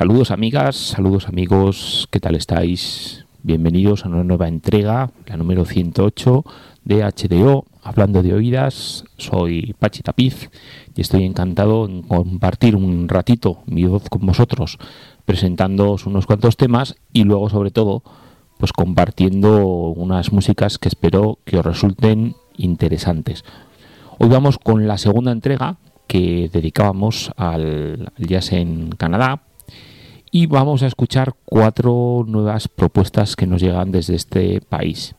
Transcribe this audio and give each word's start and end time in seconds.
Saludos 0.00 0.30
amigas, 0.30 0.76
saludos 0.76 1.28
amigos, 1.28 2.08
¿qué 2.10 2.20
tal 2.20 2.34
estáis? 2.34 3.26
Bienvenidos 3.42 4.02
a 4.02 4.08
una 4.08 4.24
nueva 4.24 4.48
entrega, 4.48 5.10
la 5.26 5.36
número 5.36 5.66
108 5.66 6.42
de 6.86 7.02
HDO, 7.04 7.66
hablando 7.82 8.22
de 8.22 8.32
oídas. 8.32 9.04
Soy 9.18 9.76
Pachi 9.78 10.00
Tapiz 10.00 10.48
y 10.96 11.02
estoy 11.02 11.24
encantado 11.24 11.84
en 11.84 12.00
compartir 12.00 12.76
un 12.76 13.10
ratito 13.10 13.58
mi 13.66 13.84
voz 13.84 14.08
con 14.08 14.24
vosotros, 14.24 14.78
presentándoos 15.26 16.06
unos 16.06 16.24
cuantos 16.24 16.56
temas 16.56 16.96
y 17.12 17.24
luego 17.24 17.50
sobre 17.50 17.70
todo 17.70 18.02
pues 18.56 18.72
compartiendo 18.72 19.66
unas 19.66 20.32
músicas 20.32 20.78
que 20.78 20.88
espero 20.88 21.40
que 21.44 21.58
os 21.58 21.66
resulten 21.66 22.36
interesantes. 22.56 23.44
Hoy 24.18 24.30
vamos 24.30 24.58
con 24.58 24.88
la 24.88 24.96
segunda 24.96 25.30
entrega 25.30 25.76
que 26.06 26.48
dedicábamos 26.50 27.32
al 27.36 28.14
jazz 28.16 28.52
en 28.52 28.92
Canadá 28.92 29.42
y 30.30 30.46
vamos 30.46 30.82
a 30.82 30.86
escuchar 30.86 31.34
cuatro 31.44 32.24
nuevas 32.26 32.68
propuestas 32.68 33.36
que 33.36 33.46
nos 33.46 33.60
llegan 33.60 33.90
desde 33.90 34.14
este 34.14 34.60
país. 34.60 35.14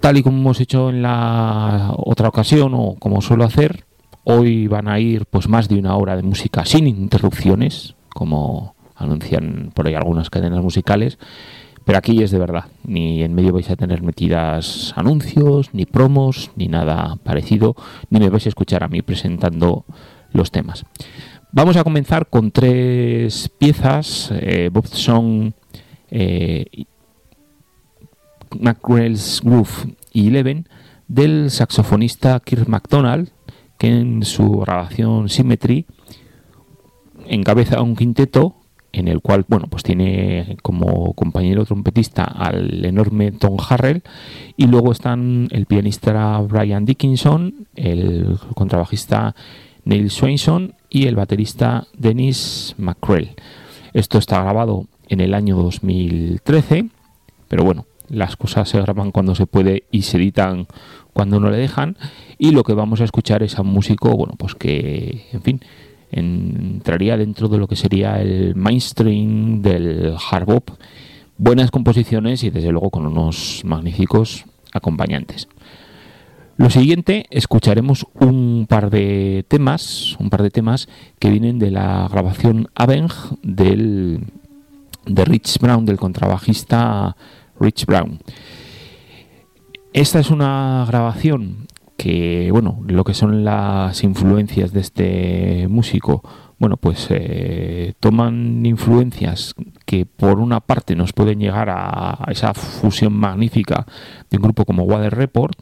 Tal 0.00 0.18
y 0.18 0.22
como 0.22 0.38
hemos 0.38 0.60
hecho 0.60 0.90
en 0.90 1.02
la 1.02 1.94
otra 1.96 2.28
ocasión 2.28 2.72
o 2.74 2.96
como 2.98 3.22
suelo 3.22 3.44
hacer, 3.44 3.84
hoy 4.24 4.66
van 4.66 4.88
a 4.88 4.98
ir 4.98 5.26
pues 5.26 5.48
más 5.48 5.68
de 5.68 5.76
una 5.76 5.96
hora 5.96 6.16
de 6.16 6.22
música 6.22 6.64
sin 6.64 6.86
interrupciones, 6.86 7.94
como 8.08 8.74
anuncian 8.96 9.70
por 9.74 9.86
ahí 9.86 9.94
algunas 9.94 10.28
cadenas 10.28 10.62
musicales, 10.62 11.18
pero 11.84 11.98
aquí 11.98 12.22
es 12.22 12.30
de 12.30 12.38
verdad, 12.38 12.66
ni 12.84 13.22
en 13.22 13.34
medio 13.34 13.52
vais 13.52 13.70
a 13.70 13.76
tener 13.76 14.02
metidas 14.02 14.92
anuncios, 14.96 15.70
ni 15.72 15.86
promos, 15.86 16.50
ni 16.56 16.68
nada 16.68 17.16
parecido, 17.22 17.74
ni 18.10 18.20
me 18.20 18.28
vais 18.28 18.46
a 18.46 18.50
escuchar 18.50 18.84
a 18.84 18.88
mí 18.88 19.02
presentando 19.02 19.84
los 20.32 20.50
temas. 20.50 20.84
Vamos 21.54 21.76
a 21.76 21.84
comenzar 21.84 22.28
con 22.30 22.50
tres 22.50 23.50
piezas, 23.58 24.32
eh, 24.32 24.70
Bob 24.72 24.86
Song, 24.86 25.52
eh, 26.10 26.64
McGrail's 28.58 29.42
y 30.14 30.28
Eleven, 30.28 30.66
del 31.08 31.50
saxofonista 31.50 32.40
Kirk 32.40 32.68
MacDonald, 32.68 33.32
que 33.76 33.88
en 33.88 34.22
su 34.24 34.60
grabación 34.60 35.28
Symmetry 35.28 35.84
encabeza 37.26 37.82
un 37.82 37.96
quinteto 37.96 38.56
en 38.92 39.08
el 39.08 39.20
cual 39.20 39.44
bueno 39.46 39.66
pues 39.68 39.82
tiene 39.82 40.56
como 40.62 41.12
compañero 41.12 41.66
trompetista 41.66 42.24
al 42.24 42.82
enorme 42.84 43.30
Tom 43.30 43.58
Harrell 43.68 44.02
y 44.56 44.68
luego 44.68 44.92
están 44.92 45.48
el 45.50 45.66
pianista 45.66 46.38
Brian 46.40 46.86
Dickinson, 46.86 47.68
el 47.74 48.38
contrabajista 48.54 49.34
Neil 49.84 50.10
Swainson 50.10 50.74
y 50.88 51.06
el 51.06 51.16
baterista 51.16 51.86
Dennis 51.96 52.74
McCrell. 52.78 53.34
Esto 53.92 54.18
está 54.18 54.42
grabado 54.42 54.86
en 55.08 55.20
el 55.20 55.34
año 55.34 55.56
2013, 55.56 56.88
pero 57.48 57.64
bueno, 57.64 57.86
las 58.08 58.36
cosas 58.36 58.68
se 58.68 58.80
graban 58.80 59.10
cuando 59.10 59.34
se 59.34 59.46
puede 59.46 59.84
y 59.90 60.02
se 60.02 60.18
editan 60.18 60.66
cuando 61.12 61.40
no 61.40 61.50
le 61.50 61.56
dejan. 61.56 61.96
Y 62.38 62.50
lo 62.50 62.62
que 62.62 62.74
vamos 62.74 63.00
a 63.00 63.04
escuchar 63.04 63.42
es 63.42 63.58
a 63.58 63.62
un 63.62 63.68
músico, 63.68 64.16
bueno, 64.16 64.34
pues 64.36 64.54
que, 64.54 65.26
en 65.32 65.42
fin, 65.42 65.60
entraría 66.10 67.16
dentro 67.16 67.48
de 67.48 67.58
lo 67.58 67.66
que 67.66 67.76
sería 67.76 68.20
el 68.20 68.54
mainstream 68.54 69.62
del 69.62 70.14
hard 70.30 70.46
bop. 70.46 70.70
Buenas 71.38 71.70
composiciones 71.70 72.44
y 72.44 72.50
desde 72.50 72.70
luego 72.70 72.90
con 72.90 73.06
unos 73.06 73.62
magníficos 73.64 74.44
acompañantes. 74.72 75.48
Lo 76.58 76.68
siguiente, 76.68 77.26
escucharemos 77.30 78.06
un 78.14 78.66
par 78.68 78.90
de 78.90 79.44
temas, 79.48 80.16
un 80.20 80.28
par 80.28 80.42
de 80.42 80.50
temas 80.50 80.88
que 81.18 81.30
vienen 81.30 81.58
de 81.58 81.70
la 81.70 82.06
grabación 82.10 82.68
Aveng 82.74 83.08
del, 83.42 84.26
de 85.06 85.24
Rich 85.24 85.58
Brown, 85.60 85.86
del 85.86 85.96
contrabajista 85.96 87.16
Rich 87.58 87.86
Brown. 87.86 88.18
Esta 89.94 90.20
es 90.20 90.30
una 90.30 90.84
grabación 90.86 91.68
que, 91.96 92.50
bueno, 92.50 92.80
lo 92.86 93.04
que 93.04 93.14
son 93.14 93.44
las 93.44 94.02
influencias 94.04 94.72
de 94.72 94.80
este 94.80 95.68
músico, 95.68 96.22
bueno, 96.58 96.76
pues 96.76 97.06
eh, 97.10 97.94
toman 97.98 98.64
influencias 98.66 99.54
que 99.86 100.04
por 100.06 100.38
una 100.38 100.60
parte 100.60 100.96
nos 100.96 101.12
pueden 101.12 101.40
llegar 101.40 101.70
a, 101.70 102.26
esa 102.28 102.54
fusión 102.54 103.14
magnífica 103.14 103.86
de 104.30 104.36
un 104.36 104.42
grupo 104.42 104.64
como 104.64 104.84
Water 104.84 105.14
Report, 105.14 105.56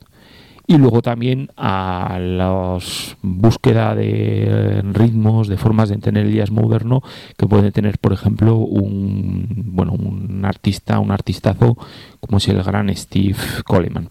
y 0.70 0.78
luego 0.78 1.02
también 1.02 1.50
a 1.56 2.16
la 2.20 2.78
búsqueda 3.22 3.96
de 3.96 4.82
ritmos, 4.92 5.48
de 5.48 5.56
formas 5.56 5.88
de 5.88 5.96
entender 5.96 6.26
el 6.26 6.32
jazz 6.32 6.52
moderno 6.52 7.02
que 7.36 7.48
puede 7.48 7.72
tener, 7.72 7.98
por 7.98 8.12
ejemplo, 8.12 8.54
un 8.54 9.48
bueno, 9.74 9.94
un 9.94 10.44
artista, 10.44 11.00
un 11.00 11.10
artistazo 11.10 11.76
como 12.20 12.38
es 12.38 12.46
el 12.46 12.62
gran 12.62 12.94
Steve 12.94 13.34
Coleman. 13.66 14.10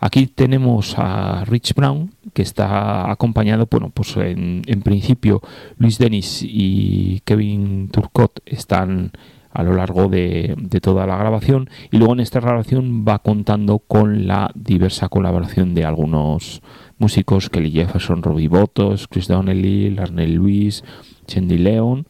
Aquí 0.00 0.26
tenemos 0.26 0.94
a 0.96 1.44
Rich 1.44 1.74
Brown, 1.74 2.14
que 2.32 2.40
está 2.40 3.10
acompañado, 3.10 3.68
bueno, 3.70 3.90
pues 3.90 4.16
en, 4.16 4.62
en 4.64 4.80
principio 4.80 5.42
Luis 5.76 5.98
Dennis 5.98 6.42
y 6.42 7.20
Kevin 7.26 7.90
Turcot 7.90 8.40
están 8.46 9.12
a 9.60 9.62
lo 9.62 9.74
largo 9.74 10.08
de, 10.08 10.56
toda 10.80 11.06
la 11.06 11.18
grabación 11.18 11.68
y 11.92 11.98
luego 11.98 12.14
en 12.14 12.20
esta 12.20 12.40
grabación 12.40 13.04
va 13.06 13.18
contando 13.18 13.78
con 13.78 14.26
la 14.26 14.50
diversa 14.54 15.08
colaboración 15.08 15.74
de 15.74 15.84
algunos 15.84 16.62
músicos, 16.98 17.50
Kelly 17.50 17.70
Jefferson, 17.70 18.22
Robbie 18.22 18.48
Botos, 18.48 19.06
Chris 19.06 19.28
Donnelly, 19.28 19.90
Larnell 19.90 20.34
Lewis, 20.34 20.82
Chandy 21.26 21.58
Leon 21.58 22.06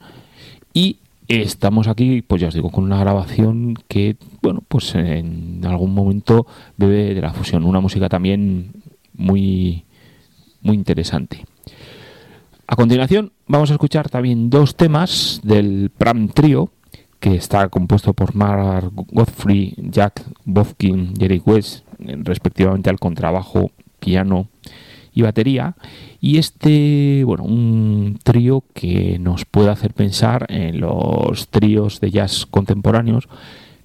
y 0.73 0.99
estamos 1.27 1.89
aquí, 1.89 2.23
pues 2.23 2.41
ya 2.41 2.49
os 2.49 2.55
digo, 2.55 2.71
con 2.71 2.85
una 2.85 3.01
grabación 3.01 3.75
que, 3.89 4.17
bueno, 4.43 4.63
pues 4.69 4.95
en 4.95 5.61
algún 5.65 5.93
momento 5.93 6.47
bebe 6.77 7.15
de 7.15 7.21
la 7.21 7.33
fusión, 7.33 7.65
una 7.65 7.81
música 7.81 8.09
también 8.09 8.73
muy, 9.15 9.85
muy 10.63 10.77
interesante. 10.77 11.45
A 12.69 12.77
continuación 12.77 13.33
vamos 13.49 13.71
a 13.71 13.75
escuchar 13.75 14.09
también 14.09 14.51
dos 14.51 14.77
temas 14.77 15.41
del 15.43 15.91
Pram 15.91 16.29
Trio, 16.29 16.71
que 17.21 17.35
está 17.35 17.69
compuesto 17.69 18.15
por 18.15 18.35
Mark 18.35 18.91
Godfrey, 19.13 19.75
Jack 19.77 20.25
Bofkin 20.45 21.15
y 21.19 21.25
Eric 21.25 21.47
West, 21.47 21.85
respectivamente 21.99 22.91
al 22.91 22.99
contrabajo, 22.99 23.71
piano 24.01 24.49
y 25.13 25.23
batería. 25.23 25.77
Y 26.21 26.39
este, 26.39 27.23
bueno, 27.25 27.45
un 27.45 28.19
trío 28.23 28.65
que 28.75 29.19
nos 29.19 29.45
puede 29.45 29.71
hacer 29.71 29.93
pensar 29.93 30.47
en 30.49 30.81
los 30.81 31.49
tríos 31.49 32.01
de 32.01 32.11
jazz 32.11 32.47
contemporáneos 32.47 33.29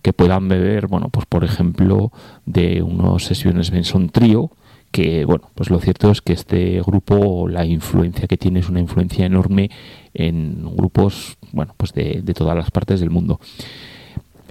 que 0.01 0.13
puedan 0.13 0.47
beber, 0.47 0.88
bueno, 0.88 1.09
pues 1.09 1.25
por 1.25 1.44
ejemplo, 1.44 2.12
de 2.45 2.84
unos 2.84 3.25
sesiones 3.25 3.72
Benson 3.72 4.09
Trío, 4.09 4.51
que 4.91 5.25
bueno, 5.25 5.50
pues 5.56 5.69
lo 5.69 5.79
cierto 5.79 6.12
es 6.12 6.22
que 6.22 6.34
este 6.34 6.79
grupo, 6.81 7.47
la 7.47 7.66
influencia 7.66 8.28
que 8.28 8.38
tiene 8.38 8.59
es 8.59 8.69
una 8.69 8.79
influencia 8.79 9.25
enorme 9.25 9.72
en 10.13 10.63
grupos, 10.75 11.38
bueno, 11.56 11.74
pues 11.78 11.94
de, 11.94 12.22
todas 12.36 12.56
las 12.56 12.69
partes 12.69 13.00
del 13.00 13.10
mundo. 13.10 13.40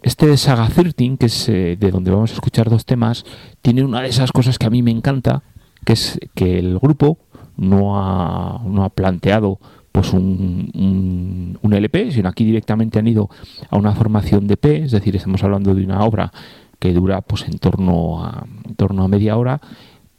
Este 0.03 0.37
Saga 0.37 0.69
13, 0.69 1.17
que 1.19 1.27
es 1.27 1.49
eh, 1.49 1.77
de 1.79 1.91
donde 1.91 2.11
vamos 2.11 2.33
a 2.33 2.35
escuchar 2.35 2.69
dos 2.69 2.85
temas, 2.85 3.25
tiene 3.62 3.85
una 3.85 4.01
de 4.01 4.09
esas 4.09 4.33
cosas 4.33 4.59
que 4.59 4.67
a 4.67 4.71
mí 4.71 4.83
me 4.83 4.91
encanta, 4.91 5.43
que 5.85 5.93
es 5.93 6.19
que 6.35 6.59
el 6.59 6.79
grupo 6.79 7.19
no 7.56 7.99
ha, 7.99 8.61
no 8.65 8.85
ha 8.85 8.89
planteado 8.89 9.61
pues 9.93 10.12
un, 10.12 11.59
un, 11.62 11.73
LP, 11.73 12.11
sino 12.11 12.29
aquí 12.29 12.45
directamente 12.45 12.99
han 12.99 13.06
ido 13.06 13.31
a 13.71 13.77
una 13.77 13.93
formación 13.93 14.49
de 14.49 14.56
P, 14.56 14.85
es 14.85 14.91
decir, 14.91 15.15
estamos 15.15 15.45
hablando 15.45 15.75
de 15.75 15.85
una 15.85 16.01
obra 16.01 16.33
que 16.81 16.93
dura 16.93 17.21
pues 17.21 17.45
en 17.45 17.59
torno 17.59 18.25
a, 18.25 18.45
en 18.65 18.75
torno 18.75 19.05
a 19.05 19.09
media 19.09 19.37
hora 19.37 19.61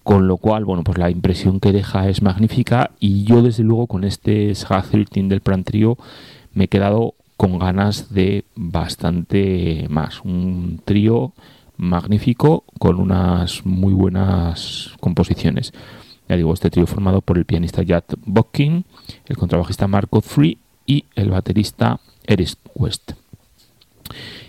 con 0.06 0.28
lo 0.28 0.38
cual, 0.38 0.66
bueno, 0.66 0.84
pues 0.84 1.00
la 1.00 1.10
impresión 1.10 1.60
que 1.60 1.72
deja 1.72 2.08
es 2.08 2.22
magnífica 2.22 2.92
y 3.00 3.24
yo 3.24 3.42
desde 3.42 3.64
luego 3.64 3.88
con 3.88 4.04
este 4.04 4.54
Saga 4.54 4.84
13 4.84 5.24
del 5.24 5.42
Plan 5.42 5.64
Trio 5.64 5.98
me 6.56 6.63
he 6.63 6.68
quedado 6.68 7.13
con 7.38 7.60
ganas 7.60 8.12
de 8.12 8.46
bastante 8.56 9.86
más. 9.90 10.22
Un 10.22 10.81
trío 10.84 11.34
magnífico 11.78 12.63
con 12.80 13.00
unas 13.00 13.66
muy 13.66 13.94
buenas 13.94 14.92
composiciones. 15.00 15.74
Ya 16.28 16.38
digo, 16.38 16.54
este 16.54 16.72
trío 16.72 16.88
formado 16.88 17.22
por 17.22 17.38
el 17.38 17.46
pianista 17.46 17.84
Jack 17.84 18.16
Bocking, 18.25 18.86
el 19.28 19.38
contrabajista 19.38 19.88
Marco 19.88 20.22
Free 20.22 20.57
y 20.88 21.06
el 21.16 21.30
baterista 21.30 22.00
Eric 22.25 22.58
West. 22.74 23.12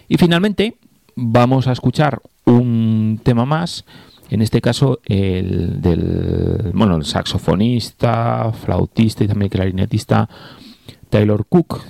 Y 0.08 0.16
finalmente 0.16 0.76
vamos 1.16 1.66
a 1.66 1.72
escuchar 1.72 2.22
un 2.44 3.20
tema 3.22 3.44
más 3.44 3.84
en 4.28 4.42
este 4.42 4.60
caso, 4.60 5.00
el 5.04 5.80
del 5.80 6.72
bueno, 6.74 6.96
el 6.96 7.04
saxofonista, 7.04 8.52
flautista 8.52 9.22
y 9.22 9.28
también 9.28 9.50
clarinetista 9.50 10.28
Taylor 11.16 11.46
Cook. 11.48 11.80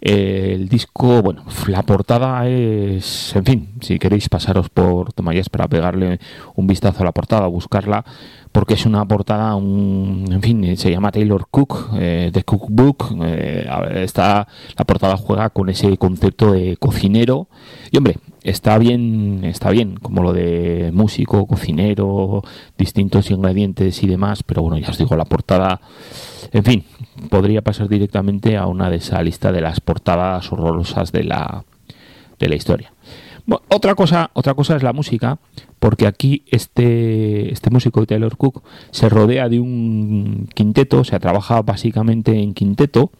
el 0.00 0.66
disco, 0.66 1.20
bueno, 1.20 1.44
la 1.66 1.82
portada 1.82 2.48
es, 2.48 3.36
en 3.36 3.44
fin, 3.44 3.68
si 3.82 3.98
queréis 3.98 4.30
pasaros 4.30 4.70
por 4.70 5.12
Tomayas 5.12 5.50
para 5.50 5.68
pegarle 5.68 6.18
un 6.56 6.66
vistazo 6.66 7.02
a 7.02 7.04
la 7.04 7.12
portada, 7.12 7.46
buscarla, 7.48 8.02
porque 8.50 8.72
es 8.74 8.86
una 8.86 9.06
portada, 9.06 9.54
un, 9.56 10.24
en 10.32 10.40
fin, 10.40 10.76
se 10.78 10.90
llama 10.90 11.12
Taylor 11.12 11.46
Cook, 11.50 11.90
eh, 11.98 12.30
The 12.32 12.44
Cookbook, 12.44 13.14
eh, 13.24 13.68
está, 14.02 14.48
la 14.78 14.84
portada 14.86 15.18
juega 15.18 15.50
con 15.50 15.68
ese 15.68 15.98
concepto 15.98 16.52
de 16.52 16.78
cocinero, 16.78 17.48
y 17.90 17.98
hombre, 17.98 18.16
está 18.44 18.78
bien, 18.78 19.44
está 19.44 19.70
bien, 19.70 19.96
como 19.96 20.22
lo 20.22 20.32
de 20.32 20.90
músico, 20.92 21.46
cocinero, 21.46 22.42
distintos 22.76 23.30
ingredientes 23.30 24.02
y 24.02 24.06
demás, 24.06 24.42
pero 24.42 24.62
bueno, 24.62 24.78
ya 24.78 24.90
os 24.90 24.98
digo, 24.98 25.16
la 25.16 25.24
portada, 25.24 25.80
en 26.52 26.64
fin, 26.64 26.84
podría 27.30 27.62
pasar 27.62 27.88
directamente 27.88 28.56
a 28.56 28.66
una 28.66 28.90
de 28.90 28.96
esa 28.96 29.22
lista 29.22 29.52
de 29.52 29.60
las 29.60 29.80
portadas 29.80 30.52
horrorosas 30.52 31.12
de 31.12 31.24
la, 31.24 31.64
de 32.38 32.48
la 32.48 32.54
historia. 32.54 32.92
Otra 33.68 33.96
cosa, 33.96 34.30
otra 34.34 34.54
cosa 34.54 34.76
es 34.76 34.84
la 34.84 34.92
música, 34.92 35.38
porque 35.80 36.06
aquí 36.06 36.44
este, 36.48 37.52
este 37.52 37.70
músico 37.70 38.06
Taylor 38.06 38.36
Cook 38.36 38.62
se 38.92 39.08
rodea 39.08 39.48
de 39.48 39.58
un 39.58 40.48
quinteto, 40.54 41.00
o 41.00 41.04
sea, 41.04 41.18
trabaja 41.18 41.60
básicamente 41.62 42.40
en 42.40 42.54
quinteto, 42.54 43.10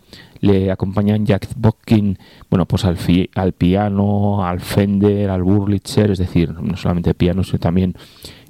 le 0.42 0.72
acompañan 0.72 1.24
Jack 1.24 1.48
Botkin, 1.56 2.18
bueno, 2.50 2.66
pues 2.66 2.84
al, 2.84 2.98
piano, 3.52 4.44
al 4.44 4.60
Fender, 4.60 5.30
al 5.30 5.42
Wurlitzer, 5.42 6.10
es 6.10 6.18
decir, 6.18 6.52
no 6.52 6.76
solamente 6.76 7.14
piano, 7.14 7.44
sino 7.44 7.60
también 7.60 7.94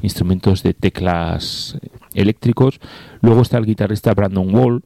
instrumentos 0.00 0.62
de 0.62 0.72
teclas 0.72 1.78
eléctricos. 2.14 2.80
Luego 3.20 3.42
está 3.42 3.58
el 3.58 3.66
guitarrista 3.66 4.14
Brandon 4.14 4.54
Wall, 4.54 4.82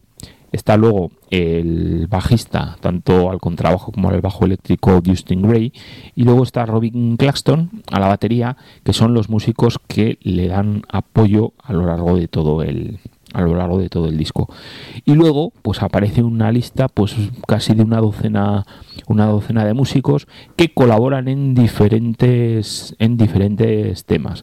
Está 0.52 0.76
luego 0.76 1.10
el 1.30 2.06
bajista, 2.06 2.78
tanto 2.80 3.30
al 3.30 3.40
contrabajo 3.40 3.92
como 3.92 4.08
al 4.08 4.20
bajo 4.20 4.46
eléctrico 4.46 5.02
Justin 5.04 5.42
Gray. 5.42 5.72
Y 6.14 6.22
luego 6.22 6.44
está 6.44 6.64
Robin 6.64 7.16
Claxton 7.16 7.82
a 7.90 8.00
la 8.00 8.06
batería, 8.06 8.56
que 8.84 8.92
son 8.92 9.12
los 9.12 9.28
músicos 9.28 9.78
que 9.86 10.18
le 10.22 10.46
dan 10.46 10.82
apoyo 10.88 11.52
a 11.62 11.72
lo 11.72 11.84
largo 11.84 12.16
de 12.16 12.28
todo 12.28 12.62
el, 12.62 13.00
a 13.36 13.42
lo 13.42 13.54
largo 13.54 13.78
de 13.78 13.90
todo 13.90 14.08
el 14.08 14.16
disco. 14.16 14.48
Y 15.04 15.14
luego, 15.14 15.52
pues 15.60 15.82
aparece 15.82 16.22
una 16.22 16.50
lista, 16.50 16.88
pues 16.88 17.14
casi 17.46 17.74
de 17.74 17.82
una 17.82 17.98
docena, 17.98 18.64
una 19.08 19.26
docena 19.26 19.66
de 19.66 19.74
músicos 19.74 20.26
que 20.56 20.72
colaboran 20.72 21.28
en 21.28 21.54
diferentes, 21.54 22.96
en 22.98 23.18
diferentes 23.18 24.06
temas. 24.06 24.42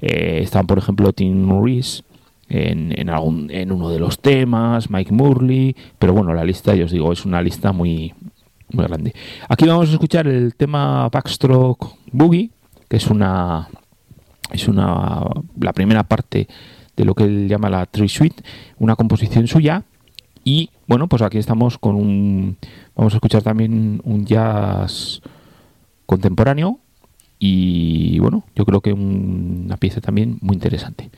Eh, 0.00 0.40
están, 0.42 0.66
por 0.66 0.78
ejemplo, 0.78 1.12
Tim 1.12 1.62
Reese, 1.62 2.02
en, 2.48 2.98
en, 2.98 3.10
algún, 3.10 3.50
en 3.50 3.72
uno 3.72 3.90
de 3.90 4.00
los 4.00 4.18
temas, 4.20 4.88
Mike 4.88 5.12
Murley, 5.12 5.76
pero 5.98 6.14
bueno, 6.14 6.32
la 6.32 6.42
lista, 6.42 6.74
yo 6.74 6.86
os 6.86 6.92
digo, 6.92 7.12
es 7.12 7.26
una 7.26 7.42
lista 7.42 7.72
muy, 7.72 8.14
muy 8.72 8.86
grande. 8.86 9.12
Aquí 9.50 9.66
vamos 9.66 9.90
a 9.90 9.92
escuchar 9.92 10.26
el 10.26 10.54
tema 10.54 11.10
Backstroke 11.10 11.88
Boogie, 12.10 12.50
que 12.88 12.96
es 12.96 13.06
una 13.08 13.68
es 14.50 14.66
una 14.66 15.22
la 15.60 15.72
primera 15.72 16.02
parte 16.02 16.48
de 17.00 17.06
lo 17.06 17.14
que 17.14 17.24
él 17.24 17.48
llama 17.48 17.70
la 17.70 17.86
Tree 17.86 18.08
Suite, 18.08 18.42
una 18.78 18.94
composición 18.94 19.46
suya 19.46 19.84
y 20.44 20.68
bueno, 20.86 21.08
pues 21.08 21.22
aquí 21.22 21.38
estamos 21.38 21.78
con 21.78 21.94
un 21.94 22.58
vamos 22.94 23.14
a 23.14 23.16
escuchar 23.16 23.42
también 23.42 24.02
un 24.04 24.26
jazz 24.26 25.22
contemporáneo 26.04 26.78
y 27.38 28.18
bueno, 28.18 28.44
yo 28.54 28.66
creo 28.66 28.82
que 28.82 28.92
una 28.92 29.78
pieza 29.78 30.02
también 30.02 30.36
muy 30.42 30.54
interesante. 30.54 31.10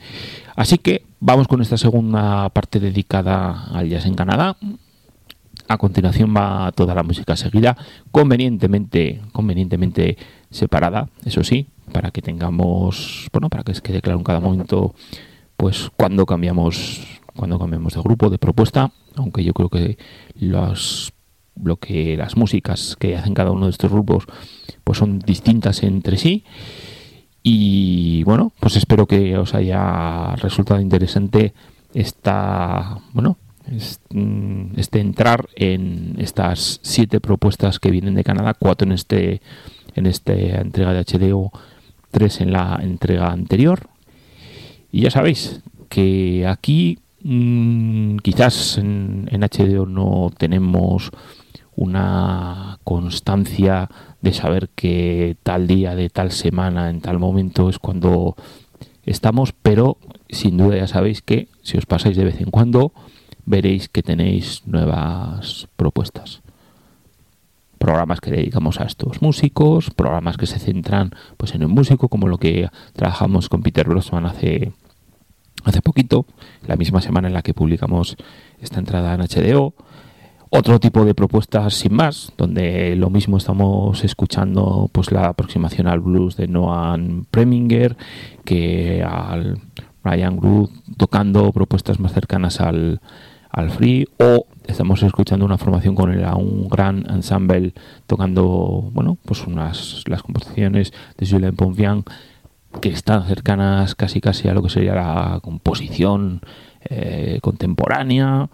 Así 0.55 0.77
que 0.77 1.03
vamos 1.19 1.49
con 1.49 1.61
esta 1.61 1.77
segunda 1.77 2.47
parte 2.49 2.79
dedicada 2.79 3.65
al 3.73 3.89
jazz 3.89 4.05
en 4.05 4.15
Canadá. 4.15 4.55
A 5.67 5.77
continuación 5.77 6.33
va 6.35 6.71
toda 6.71 6.95
la 6.95 7.03
música 7.03 7.35
seguida, 7.35 7.75
convenientemente, 8.11 9.21
convenientemente 9.33 10.17
separada, 10.49 11.09
eso 11.25 11.43
sí, 11.43 11.67
para 11.91 12.11
que 12.11 12.21
tengamos, 12.21 13.27
bueno, 13.33 13.49
para 13.49 13.63
que 13.63 13.73
quede 13.73 14.01
claro 14.01 14.19
en 14.19 14.23
cada 14.23 14.39
momento, 14.39 14.93
pues 15.63 15.89
cuando 15.95 16.25
cambiamos, 16.25 16.99
cuando 17.37 17.57
cambiamos 17.57 17.93
de 17.93 18.01
grupo, 18.01 18.29
de 18.29 18.37
propuesta, 18.37 18.91
aunque 19.15 19.45
yo 19.45 19.53
creo 19.53 19.69
que 19.69 19.97
los 20.35 21.13
lo 21.55 21.77
que 21.77 22.17
las 22.17 22.35
músicas 22.35 22.97
que 22.99 23.15
hacen 23.15 23.33
cada 23.33 23.51
uno 23.51 23.67
de 23.67 23.71
estos 23.71 23.89
grupos 23.89 24.25
pues 24.83 24.97
son 24.97 25.19
distintas 25.19 25.81
entre 25.83 26.17
sí. 26.17 26.43
Y 27.43 28.23
bueno 28.23 28.51
pues 28.59 28.75
espero 28.75 29.07
que 29.07 29.37
os 29.37 29.53
haya 29.53 30.35
resultado 30.35 30.81
interesante 30.81 31.53
esta 31.93 32.97
bueno 33.13 33.37
mm, 34.09 34.77
este 34.77 34.99
entrar 34.99 35.47
en 35.55 36.15
estas 36.17 36.81
siete 36.83 37.21
propuestas 37.21 37.79
que 37.79 37.89
vienen 37.89 38.15
de 38.15 38.25
Canadá 38.25 38.53
cuatro 38.53 38.85
en 38.85 38.91
este 38.91 39.41
en 39.95 40.07
esta 40.07 40.33
entrega 40.33 40.91
de 40.91 41.05
HDO 41.05 41.53
tres 42.11 42.41
en 42.41 42.51
la 42.51 42.81
entrega 42.83 43.31
anterior 43.31 43.92
y 44.93 45.01
ya 45.01 45.09
sabéis 45.09 45.61
que 45.89 46.47
aquí 46.47 46.99
mmm, 47.23 48.17
quizás 48.17 48.77
en, 48.77 49.27
en 49.29 49.41
HDO 49.41 49.85
no 49.85 50.31
tenemos 50.37 51.11
una 51.75 52.79
constancia 52.83 53.89
de 54.21 54.33
saber 54.33 54.69
que 54.69 55.35
tal 55.43 55.67
día, 55.67 55.95
de 55.95 56.09
tal 56.09 56.31
semana, 56.31 56.89
en 56.89 57.01
tal 57.01 57.19
momento 57.19 57.69
es 57.69 57.79
cuando 57.79 58.35
estamos, 59.03 59.51
pero 59.51 59.97
sin 60.29 60.57
duda 60.57 60.77
ya 60.77 60.87
sabéis 60.87 61.21
que 61.21 61.47
si 61.63 61.77
os 61.77 61.85
pasáis 61.85 62.15
de 62.15 62.25
vez 62.25 62.39
en 62.39 62.51
cuando 62.51 62.93
veréis 63.45 63.89
que 63.89 64.03
tenéis 64.03 64.61
nuevas 64.65 65.67
propuestas. 65.75 66.41
Programas 67.77 68.21
que 68.21 68.31
dedicamos 68.31 68.79
a 68.79 68.85
estos 68.85 69.21
músicos, 69.21 69.89
programas 69.89 70.37
que 70.37 70.45
se 70.45 70.59
centran 70.59 71.11
pues 71.35 71.53
en 71.53 71.65
un 71.65 71.71
músico, 71.71 72.07
como 72.07 72.27
lo 72.27 72.37
que 72.37 72.69
trabajamos 72.93 73.49
con 73.49 73.61
Peter 73.61 73.89
Grossman 73.89 74.25
hace, 74.25 74.71
hace 75.63 75.81
poquito, 75.81 76.25
la 76.67 76.75
misma 76.75 77.01
semana 77.01 77.27
en 77.27 77.33
la 77.33 77.41
que 77.41 77.53
publicamos 77.53 78.15
esta 78.59 78.79
entrada 78.79 79.13
en 79.13 79.21
HDO 79.21 79.73
otro 80.55 80.79
tipo 80.79 81.03
de 81.03 81.15
propuestas 81.15 81.73
sin 81.73 81.95
más, 81.95 82.31
donde 82.37 82.95
lo 82.95 83.09
mismo 83.09 83.37
estamos 83.37 84.03
escuchando 84.03 84.87
pues 84.91 85.11
la 85.11 85.29
aproximación 85.29 85.87
al 85.87 85.99
blues 85.99 86.37
de 86.37 86.47
Noam 86.47 87.25
Preminger 87.31 87.97
que 88.45 89.03
al 89.03 89.57
Brian 90.03 90.37
Groove 90.37 90.69
tocando 90.95 91.51
propuestas 91.51 91.99
más 91.99 92.13
cercanas 92.13 92.61
al, 92.61 93.01
al 93.49 93.71
free 93.71 94.07
o 94.19 94.45
estamos 94.67 95.01
escuchando 95.01 95.43
una 95.43 95.57
formación 95.57 95.95
con 95.95 96.13
el, 96.13 96.23
un 96.35 96.69
gran 96.69 97.03
ensemble 97.09 97.73
tocando 98.05 98.91
bueno 98.93 99.17
pues 99.25 99.47
unas 99.47 100.03
las 100.05 100.21
composiciones 100.21 100.93
de 101.17 101.25
Julien 101.25 101.55
Ponvian 101.55 102.03
que 102.81 102.89
están 102.89 103.25
cercanas 103.25 103.95
casi 103.95 104.21
casi 104.21 104.47
a 104.47 104.53
lo 104.53 104.63
que 104.63 104.69
sería 104.69 104.95
la 104.95 105.39
composición 105.41 106.41
eh, 106.89 107.39
contemporánea. 107.41 108.49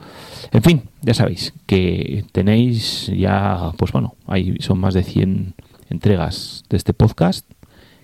En 0.52 0.62
fin, 0.62 0.84
ya 1.02 1.14
sabéis 1.14 1.54
que 1.66 2.26
tenéis 2.32 3.08
ya, 3.08 3.72
pues 3.78 3.92
bueno, 3.92 4.16
hay, 4.28 4.58
son 4.60 4.80
más 4.80 4.94
de 4.94 5.04
100 5.04 5.56
entregas 5.90 6.64
de 6.70 6.78
este 6.78 6.94
podcast 6.94 7.50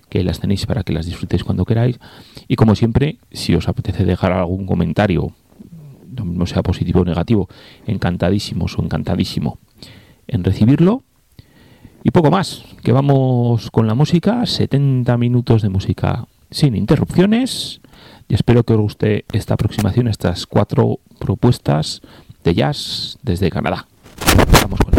que 0.08 0.24
las 0.24 0.40
tenéis 0.40 0.66
para 0.66 0.82
que 0.82 0.92
las 0.92 1.06
disfrutéis 1.06 1.44
cuando 1.44 1.64
queráis. 1.64 1.98
Y 2.48 2.56
como 2.56 2.74
siempre, 2.74 3.18
si 3.30 3.54
os 3.54 3.68
apetece 3.68 4.04
dejar 4.04 4.32
algún 4.32 4.66
comentario, 4.66 5.32
no 6.08 6.46
sea 6.46 6.62
positivo 6.62 7.00
o 7.00 7.04
negativo, 7.04 7.48
encantadísimos 7.86 8.78
o 8.78 8.82
encantadísimo 8.82 9.58
en 10.26 10.44
recibirlo. 10.44 11.02
Y 12.06 12.12
poco 12.12 12.30
más, 12.30 12.62
que 12.84 12.92
vamos 12.92 13.68
con 13.72 13.88
la 13.88 13.94
música, 13.94 14.46
70 14.46 15.16
minutos 15.16 15.60
de 15.60 15.70
música 15.70 16.28
sin 16.52 16.76
interrupciones 16.76 17.80
y 18.28 18.34
espero 18.34 18.62
que 18.62 18.74
os 18.74 18.80
guste 18.80 19.24
esta 19.32 19.54
aproximación, 19.54 20.06
estas 20.06 20.46
cuatro 20.46 21.00
propuestas 21.18 22.02
de 22.44 22.54
jazz 22.54 23.18
desde 23.24 23.50
Canadá. 23.50 23.88
Vamos 24.62 24.78
con 24.78 24.95